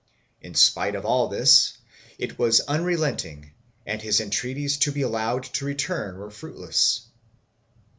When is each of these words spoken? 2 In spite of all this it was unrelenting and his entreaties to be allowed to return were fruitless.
2 0.41 0.47
In 0.47 0.55
spite 0.55 0.95
of 0.95 1.05
all 1.05 1.27
this 1.27 1.77
it 2.17 2.39
was 2.39 2.59
unrelenting 2.61 3.51
and 3.85 4.01
his 4.01 4.19
entreaties 4.19 4.75
to 4.77 4.91
be 4.91 5.03
allowed 5.03 5.43
to 5.43 5.63
return 5.63 6.17
were 6.17 6.31
fruitless. 6.31 7.01